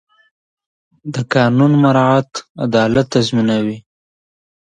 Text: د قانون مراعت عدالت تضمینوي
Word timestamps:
د 1.13 1.15
قانون 1.33 1.71
مراعت 1.83 2.31
عدالت 2.65 3.07
تضمینوي 3.15 3.77